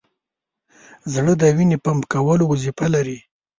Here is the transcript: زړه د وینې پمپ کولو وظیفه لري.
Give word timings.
زړه 1.13 1.33
د 1.41 1.43
وینې 1.55 1.77
پمپ 1.85 2.03
کولو 2.13 2.43
وظیفه 2.51 2.87
لري. 2.95 3.17